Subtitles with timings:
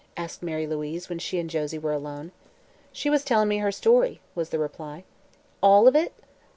[0.17, 2.31] asked Mary Louise, when she and Josie were alone.
[2.91, 5.03] "She was telling me her story," was the reply.
[5.61, 6.11] "All of it?"